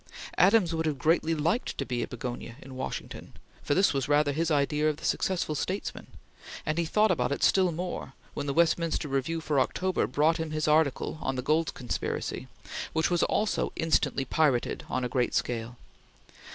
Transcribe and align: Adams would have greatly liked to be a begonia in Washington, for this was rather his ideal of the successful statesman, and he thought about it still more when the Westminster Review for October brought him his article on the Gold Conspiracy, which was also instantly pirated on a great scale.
Adams 0.39 0.73
would 0.73 0.87
have 0.87 0.97
greatly 0.97 1.35
liked 1.35 1.77
to 1.77 1.85
be 1.85 2.01
a 2.01 2.07
begonia 2.07 2.55
in 2.59 2.73
Washington, 2.73 3.33
for 3.61 3.75
this 3.75 3.93
was 3.93 4.07
rather 4.09 4.31
his 4.31 4.49
ideal 4.49 4.89
of 4.89 4.97
the 4.97 5.05
successful 5.05 5.53
statesman, 5.53 6.07
and 6.65 6.79
he 6.79 6.85
thought 6.85 7.11
about 7.11 7.31
it 7.31 7.43
still 7.43 7.71
more 7.71 8.13
when 8.33 8.47
the 8.47 8.53
Westminster 8.55 9.07
Review 9.07 9.39
for 9.39 9.59
October 9.59 10.07
brought 10.07 10.37
him 10.37 10.49
his 10.49 10.67
article 10.67 11.19
on 11.21 11.35
the 11.35 11.43
Gold 11.43 11.75
Conspiracy, 11.75 12.47
which 12.93 13.11
was 13.11 13.21
also 13.21 13.71
instantly 13.75 14.25
pirated 14.25 14.83
on 14.89 15.03
a 15.03 15.07
great 15.07 15.35
scale. 15.35 15.77